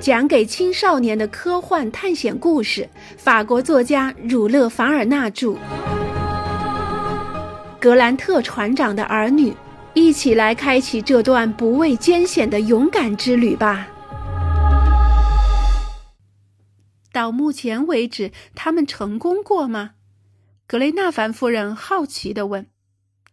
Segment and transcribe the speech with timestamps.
[0.00, 5.56] 讲给青少年的科幻探险故事，法国作家儒勒·凡尔纳著。
[7.80, 9.52] 格兰特船长的儿女，
[9.94, 13.88] 一起来开启这段不畏艰险的勇敢之旅吧。
[17.12, 19.90] 到目前为止，他们成功过吗？
[20.68, 22.66] 格雷纳凡夫人好奇地问。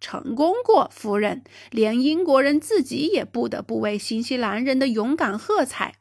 [0.02, 5.94] 成功过，夫人，连英国人自己也不得不为新西兰人的勇敢喝彩。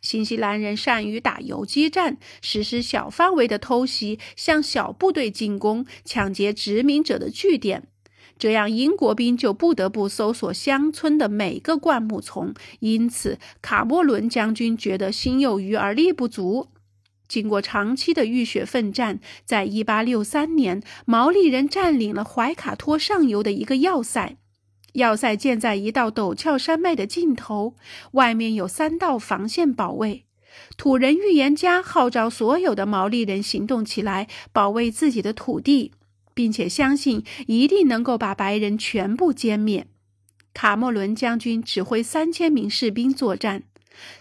[0.00, 7.88] 新西兰人善于打游击战，实施小范围的偷袭，向小部队进攻，抢劫殖民者的据点。
[8.38, 12.54] 这样，英国兵就不得不搜索乡村的每个灌木丛。
[12.78, 16.68] 因此，卡莫伦将军觉得心有余而力不足。
[17.28, 24.38] 经过长期的浴血奋战，在1863年，毛利人占领了怀卡托上游的一个要塞。
[24.94, 27.74] 要塞建在一道陡峭山脉的尽头，
[28.12, 30.24] 外面有三道防线保卫。
[30.76, 35.92] 土人预言家号召所有的毛利人行动起来，保卫自己的土地，
[36.34, 39.86] 并且相信一定能够把白人全部歼灭。
[40.52, 43.62] 卡莫伦将军指挥三千名士兵作战。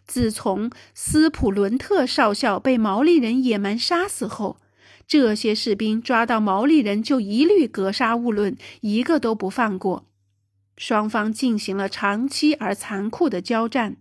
[0.05, 4.57] 自从斯普伦特少校被毛利人野蛮杀死后，
[5.07, 10.05] 这些士兵抓到毛利人就一律格杀勿论，一个都不放过。
[10.79, 13.97] 双方进行了长期而残酷的交战，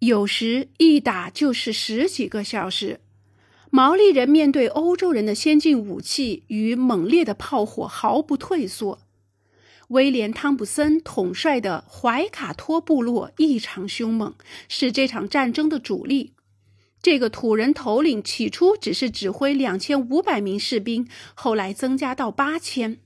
[0.00, 2.98] 有时一打就是十几个小时。
[3.70, 8.98] 毛利人面对欧洲人的先进武器与猛烈的炮火毫不退缩。
[9.90, 14.34] 威廉·汤普森统帅的怀卡托部落异常凶猛，
[14.68, 16.32] 是这场战争的主力。
[17.00, 22.98] 这个土人头领起初只是指挥两千五百名士兵，后来增加到八千。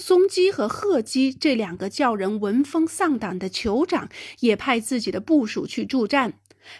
[0.00, 6.34] 松基和鹤基这两个叫人闻风丧胆的酋长也派自己的部属去助战，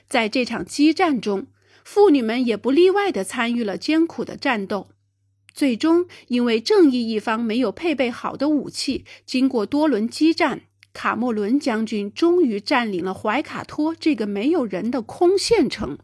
[0.08, 1.48] 在这场激战中，
[1.84, 4.91] 妇女们也不例外地参与了艰苦的战斗。
[5.52, 10.60] 最终，因为正义一方没有配备好的武器，经过多轮激战，
[10.92, 15.98] 卡莫伦将军终于占领了怀卡托这个没有人的空县城，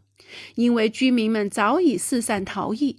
[0.55, 2.97] 因为居民们早已四散逃逸。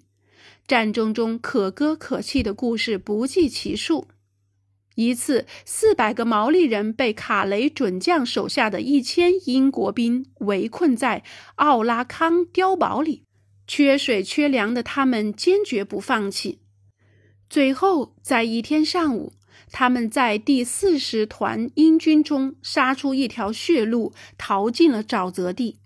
[0.67, 4.09] 战争中可歌可泣的故事不计其数。
[4.97, 11.23] 一次，四百个毛利人被卡雷准将手下的一千英国兵围困在
[11.57, 13.23] 奥拉康碉堡里，
[13.67, 16.61] 缺水缺粮的他们坚决不放弃。
[17.51, 19.35] 最后，在一天上午，
[19.71, 25.79] 他们在第四十团英军中杀出一条血路，逃进了沼泽地。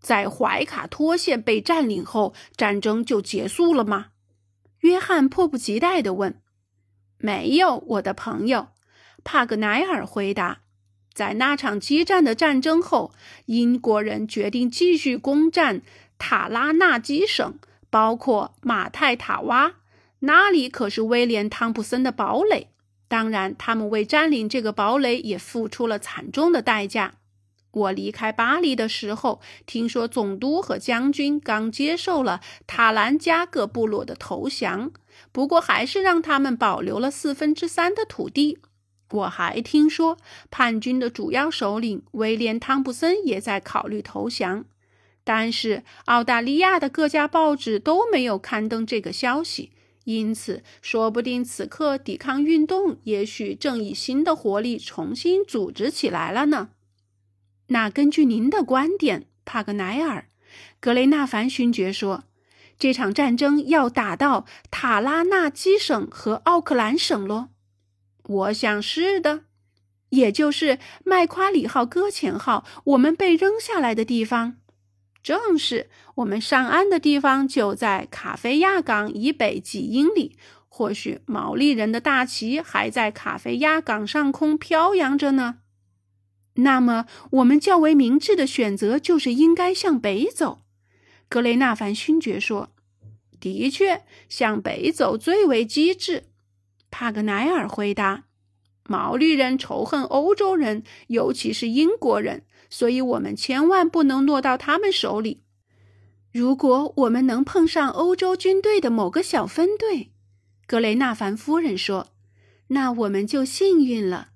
[0.00, 4.06] 在怀卡托县被占领后，战争就结束了吗？
[4.80, 6.40] 约翰迫不及待地问。
[7.18, 8.68] “没有，我的朋友。”
[9.24, 10.60] 帕格奈尔回答。
[11.12, 13.12] “在那场激战的战争后，
[13.46, 15.82] 英国人决定继续攻占
[16.16, 17.54] 塔拉纳基省，
[17.90, 19.74] 包括马泰塔哇，
[20.20, 22.68] 那里可是威廉·汤普森的堡垒。
[23.08, 27.14] 当然，他们为占领这个堡垒也付出了惨重的代价。”
[27.78, 34.90] 我离开巴黎的时候，听说总督和将军刚接受了塔兰加各部落的投降，
[35.32, 38.58] 不过还是让他们保留了四分之三的土地。
[39.10, 40.18] 我还听说
[40.50, 44.66] 叛军的主要首领威廉·汤普森也在考虑投降，
[45.24, 49.72] 但是澳大利亚的各家报纸都没有刊登这个消息，
[50.04, 56.68] 因此说不定此刻抵抗运动也许正以新的活力重新组织起来了呢。
[57.68, 60.26] 那根据您的观点，帕格奈尔，
[60.80, 62.24] 格雷纳凡勋爵说，
[62.78, 67.50] 这场战争要打到塔拉纳基省和奥克兰省咯？
[68.24, 69.44] 我想是的，
[70.10, 74.56] 也就是麦夸里号搁浅号我们被扔下来的地方。
[75.22, 80.38] 正是，我们上岸的地方就在卡菲亚港以北几英里。
[80.70, 85.56] 或许毛利人的大旗还在卡菲亚港上空飘扬着呢。
[86.60, 90.62] 那么，我们较为明智的选择就是应该向北走。”
[91.28, 92.70] 格雷纳凡勋爵说。
[93.40, 96.24] “的确，向北走最为机智。”
[96.90, 98.24] 帕格奈尔回答。
[98.88, 105.42] “毛利人仇恨欧洲人，尤其是英国人，所以我们千万不能落到他们手里。
[106.32, 110.10] 如果我们能碰上欧洲军队的某个小分队，”
[110.66, 112.08] 格雷纳凡夫人说
[112.68, 114.30] ，“那我们就幸运了。”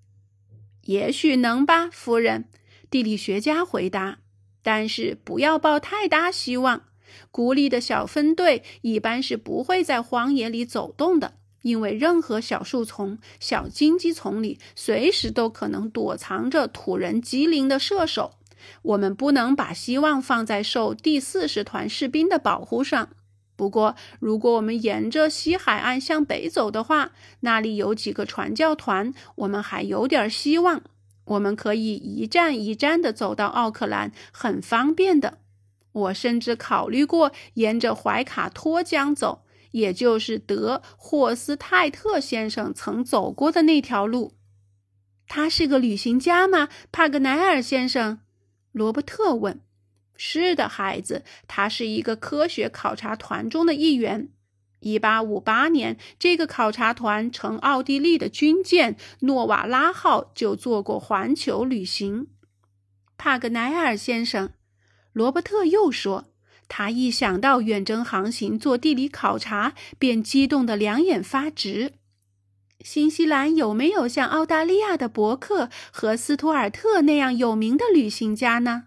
[0.84, 2.46] 也许能吧，夫人。
[2.90, 4.18] 地理学家回答。
[4.62, 6.84] 但是不要抱太大希望。
[7.30, 18.38] 孤立的小分队一般是不会在荒野里走动的，因为任何小树丛、小荆棘丛里随时都可能躲藏着土人机灵的射手。
[18.82, 23.08] 我们不能把希望放在受第四十团士兵的保护上。
[23.62, 27.12] 不过，如果我们沿着西海岸向北走的话，
[27.42, 30.82] 那里有几个传教团，我们还有点希望。
[31.26, 35.38] 我们可以一站一站的走到奥克兰，很方便的。
[35.92, 44.32] 我甚至考虑过沿着怀卡托江走，也就是德霍斯泰特先生曾走过的那条路。
[45.28, 46.68] 他是个旅行家吗？
[46.90, 48.18] 帕格奈尔先生，
[48.72, 49.60] 罗伯特问。
[50.24, 54.28] 是的，孩子，他是一个科学考察团中的一员。
[54.78, 62.28] 一八五八年，这个考察团乘奥地利的军舰“诺瓦拉号”就做过环球旅行。
[63.18, 64.50] 帕格奈尔先生，
[65.12, 66.26] 罗伯特又说，
[66.68, 71.94] 他一想到远征航行做地理考察，便激动得两眼发直。
[72.80, 78.84] 新西兰有没有像澳大利亚的伯克和斯图尔特那样有名的旅行家呢？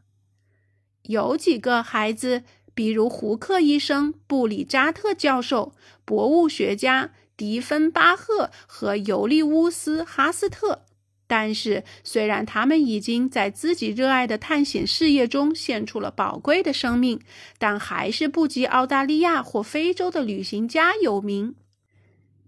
[1.08, 2.44] 有几个孩子，
[2.74, 5.74] 比如胡克医生、布里扎特教授、
[6.04, 10.84] 博物学家迪芬巴赫和尤利乌斯哈斯特。
[11.28, 17.20] 但是，虽然他们已经在自己热爱的探险事业中献出了宝贵的生命，
[17.58, 21.56] 但还是不及澳大利亚或非洲的旅行家有名。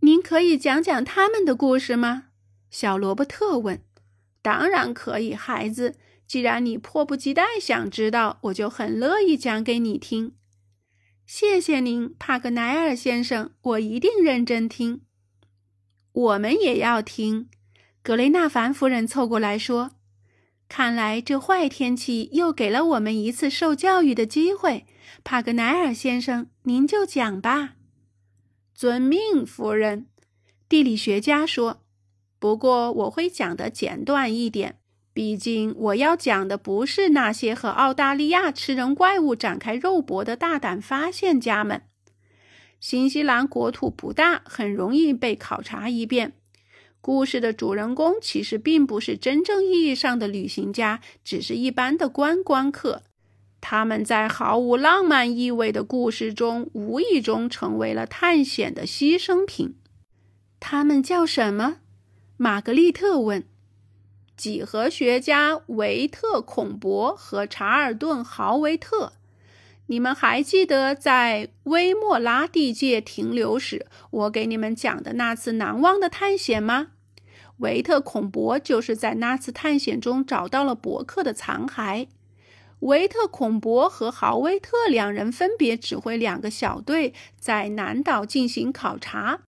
[0.01, 2.25] 您可以讲讲他们的故事吗？
[2.69, 3.81] 小罗伯特问。
[4.43, 5.95] 当然可以，孩子。
[6.27, 10.33] 既然你迫不及待想知道，我就很乐意讲给你听。
[11.25, 15.01] 谢谢您，帕格奈尔先生，我一定认真听。
[16.11, 17.49] 我们也要听。
[18.01, 19.91] 格雷纳凡夫人凑过来说
[20.69, 24.85] ：“看来这坏天气又给了我们一次受教育的机会。”
[25.23, 27.75] 帕格奈尔先生，您就讲吧。
[28.73, 30.07] 遵命，夫人。
[30.69, 31.83] 地理学家说
[32.39, 34.79] ：“不过我会讲的简短一点。”
[35.17, 41.81] 毕竟，我要讲的不是那些和澳大利亚吃人怪物展开肉搏的大胆发现家们。
[42.79, 46.33] 新西兰国土不大，很容易被考察一遍。
[47.01, 53.01] 故事的主人公其实并不是真正意义上的旅行家，只是一般的观光客。
[53.59, 59.77] 他们在毫无浪漫意味的故事中，无意中成为了探险的牺牲品。
[60.59, 61.77] 他们叫什么？
[62.37, 63.43] 玛格丽特问。
[64.37, 69.13] 几何学家维特孔博和查尔顿豪维特，
[69.87, 76.89] 你们还记得在威莫拉地界停留时，我给你们讲的那次难忘的探险吗？
[77.57, 82.07] 维特孔博就是在那次探险中找到了伯克的残骸。
[82.81, 89.39] 维特孔博和豪维特两人分别指挥两个小队在南岛进行考察。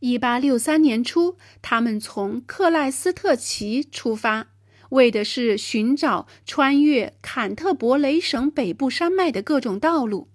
[0.00, 4.46] 一八六三年初，他们从克莱斯特奇出发，
[4.88, 10.28] 为的是寻找穿越坎特伯雷省北部山脉的各种道路。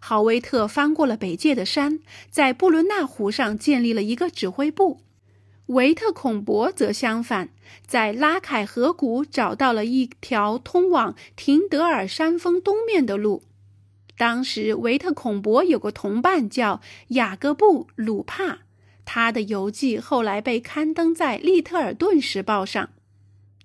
[0.00, 5.00] 豪威特翻过了北界的山，在布伦纳湖上建立了一个指挥部。
[5.66, 7.50] 维特孔博则相反，
[7.86, 13.44] 在拉凯河谷找到了一条通往廷德尔山峰东面的路。
[14.18, 18.63] 当时，维特孔博有个同伴叫雅各布·鲁帕。
[19.04, 22.90] 他的游记后来被刊登在《利特尔顿时报》上。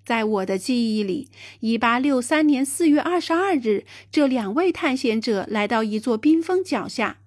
[0.04, 1.28] 在我的记忆里
[1.60, 7.18] ，1863年4月22日，这两位探险者来到一座冰峰脚下，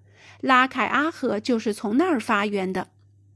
[0.42, 2.90] 拉凯阿河就是从那儿发源的。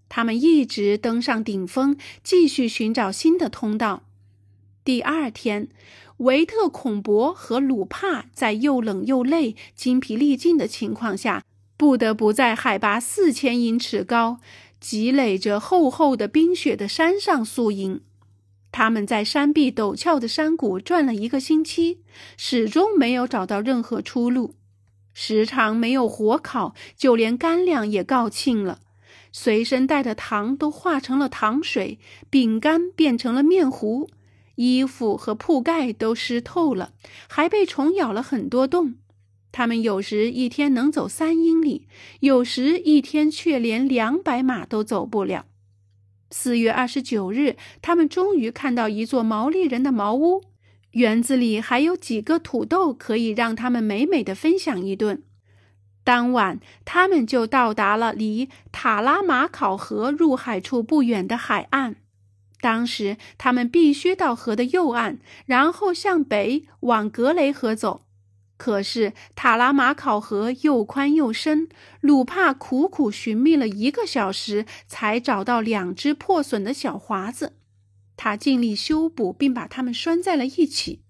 [0.10, 4.04] 他们一直登上顶峰，继续寻找新的通道。
[4.84, 5.70] 第二天，
[6.18, 11.44] 维特孔博和鲁帕在又冷又累、精疲力尽的情况下，
[11.78, 14.40] 不得不在海拔四千英尺高。
[14.80, 18.02] 积累着厚厚的冰雪的山上宿营，
[18.72, 22.00] 他们在山壁陡峭的山谷转了一个星期，
[22.38, 24.56] 始终没有找到任何出路。
[25.14, 28.82] 时常没有火烤，就连干粮也告罄了。
[29.32, 34.10] 随身带的糖都化成了糖水，饼干变成了面糊，
[34.56, 36.94] 衣服和铺盖都湿透了，
[37.28, 38.96] 还被虫咬了很多洞。
[39.52, 41.88] 他们有时一天能走三英里，
[42.20, 45.46] 有时一天却连两百码都走不了。
[46.30, 50.44] 四月二十九日，他们终于看到一座毛利人的茅屋，
[50.92, 55.24] 园子里还有几个土豆，可以让他们美美的分享一顿。
[56.04, 61.98] 当晚，他们就到达了离塔拉马考河入海处不远的海岸。
[62.60, 68.07] 当时，他们必须到河的右岸，然后向北往格雷河走。
[68.58, 71.70] 可是塔拉马考河又宽又深，
[72.02, 77.54] 鲁帕苦苦寻觅了一个小时，才找到两只破损的小华子。
[78.16, 81.04] 他尽力修补，并把它们拴在了一起。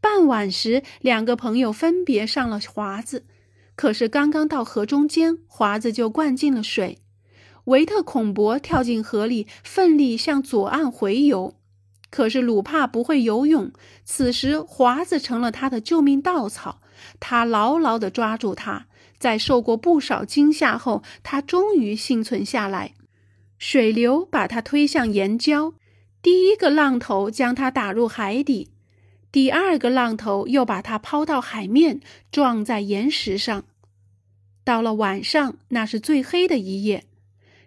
[0.00, 3.26] 傍晚时，两个朋友分别上了华子，
[3.76, 7.02] 可是刚刚到河中间，华子就灌进了水。
[7.64, 11.59] 维特孔博跳进河里，奋力向左岸回游。
[12.10, 13.70] 可是鲁帕不会游泳，
[14.04, 16.80] 此时华子成了他的救命稻草。
[17.18, 18.86] 他牢牢地抓住他，
[19.18, 22.94] 在受过不少惊吓后，他终于幸存下来。
[23.58, 25.74] 水流把他推向岩礁，
[26.20, 28.70] 第一个浪头将他打入海底，
[29.30, 32.00] 第二个浪头又把他抛到海面，
[32.30, 33.64] 撞在岩石上。
[34.64, 37.04] 到了晚上，那是最黑的一夜，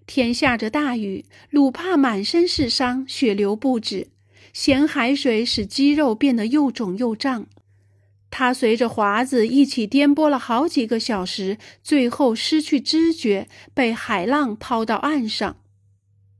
[0.05, 4.09] 天下着大雨，鲁帕满身是伤，血流不止。
[4.53, 7.47] 咸海水使肌肉变得又肿又胀，
[8.29, 15.57] 他随着华子一起颠簸了好几个小时，最后失去知觉，被海浪抛到岸上。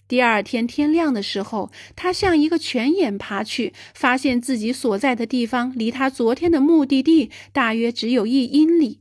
[0.08, 9.00] 第二天天亮的时候，他向一个泉眼爬去，发现自己所在的地方离他昨天的目的地大约只有一英里。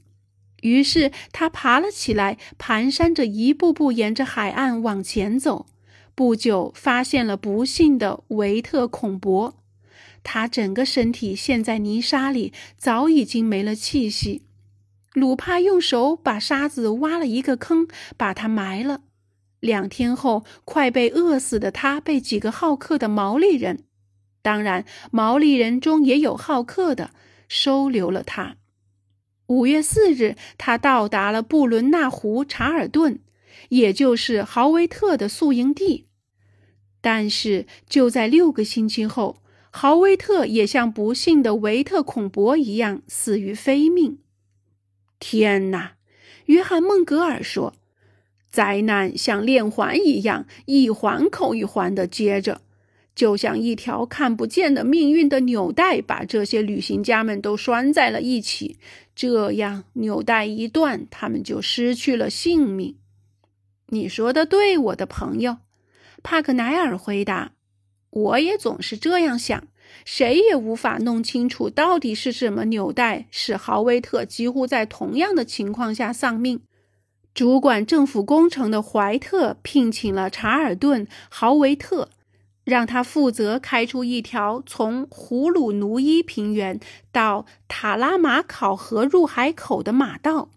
[0.62, 5.66] 于是他爬了起来，蹒跚着一步步沿着海岸往前走。
[6.14, 9.54] 不久，发现了不幸的维特孔博，
[10.22, 14.42] 他整个身体陷在泥沙里，早已经没了气息。
[15.14, 19.00] 鲁帕用手把沙子挖了一个坑，把他埋了。
[19.60, 23.84] 两天后，快被饿死的他被几个好客的毛利人，
[24.42, 27.10] 当然毛利人中也有好客的，
[27.48, 28.56] 收留了他。
[29.46, 33.20] 五月四日，他到达了布伦纳湖查尔顿。
[33.72, 36.04] 也就是豪维特的宿营地，
[37.00, 39.38] 但是就在六个星期后，
[39.70, 44.18] 豪维特也像不幸的维特孔博一样死于非命。
[45.18, 45.94] 天哪！
[46.46, 47.72] 约翰·孟格尔说
[48.52, 52.60] ：“灾难像链环一样，一环扣一环的接着，
[53.14, 58.76] 就像一条看不见的命运的纽带，把这些旅行家们都拴在了一起。
[59.14, 62.96] 这样，纽带一断，他们就失去了性命。”
[63.92, 65.58] 你说的对，我的朋友，
[66.22, 67.52] 帕克奈尔回答。
[68.08, 69.64] 我也总是这样想，
[70.06, 76.62] 谁也无法弄清楚到底是什么纽带使豪威特几乎在同样的情况下丧命。
[77.34, 82.08] 主管政府工程的怀特聘请了查尔顿·豪维特，
[82.64, 86.80] 让他负责开出一条从胡鲁奴伊平原
[87.10, 90.48] 到塔拉马考河入海口的马道。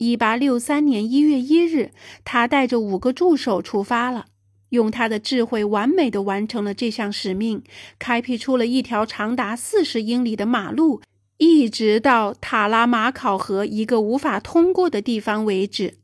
[0.00, 1.90] 一八六三年一月一日，
[2.24, 4.24] 他带着五个助手出发了，
[4.70, 7.62] 用他的智慧完美的完成了这项使命，
[7.98, 11.02] 开辟出了一条长达四十英里的马路，
[11.36, 15.96] 一直到塔拉马考河一个无法通过的地方为止。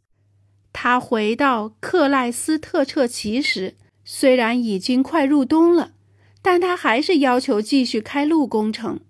[0.75, 5.93] 他回到克赖斯特彻奇时，虽然已经快入冬了，
[6.43, 9.01] 但他还是要求继续开路工程。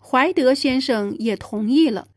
[0.00, 2.08] 怀德先生也同意了。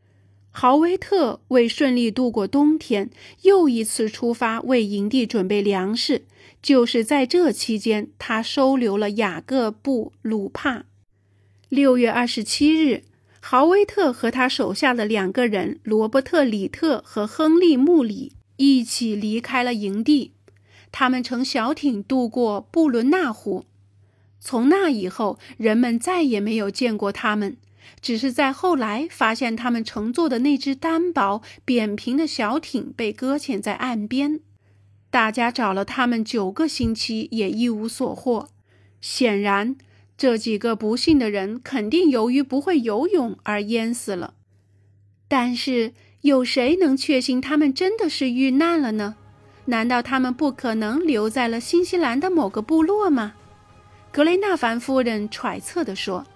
[0.52, 3.10] 豪威特为顺利度过冬天，
[3.42, 6.24] 又一次出发为营地准备粮食。
[6.60, 10.84] 就是在这期间，他收留了雅各布·鲁帕。
[11.68, 13.04] 六月二十七日，
[13.40, 20.32] 豪威特和他手下的两个人罗伯特·里特和亨利·穆里一起离开了营地。
[20.92, 23.64] 他们乘小艇渡过布伦纳湖。
[24.40, 27.56] 从那以后，人们再也没有见过他们。
[28.00, 34.40] 只是在后来发现，他们乘坐的那只单薄、扁平的小艇被搁浅在岸边。
[35.10, 38.48] 大家找了他们九个星期，也一无所获。
[39.00, 39.76] 显然，
[40.16, 44.34] 这几个不幸的人肯定由于不会游泳而淹死了。
[45.26, 49.16] 但是，有谁能确信他们真的是遇难了呢？
[49.66, 53.34] 难道他们不可能留在了新西兰的某个部落吗？
[54.12, 56.26] 格雷纳凡夫人揣测地说。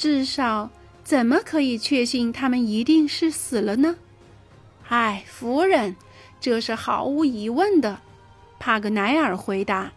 [0.00, 0.70] 至少，
[1.04, 3.96] 怎么可以确信他们一定是死了呢？
[4.88, 5.94] 唉，夫人，
[6.40, 8.00] 这是毫无疑问的。
[8.58, 9.92] 帕格奈尔回答：“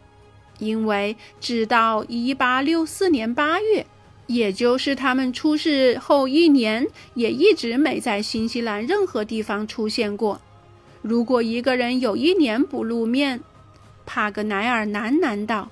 [0.59, 3.87] 因为直到1864年8月，
[4.27, 10.41] 也就是他们出事后一年，也一直没在新西兰任何地方出现过。
[11.01, 13.39] 如果一个人有一年不露面，
[14.05, 15.69] 帕格奈尔喃喃道，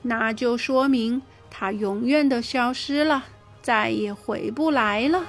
[0.00, 3.26] 那就说明他永远的消失了。”
[3.66, 5.24] 再也回不来了。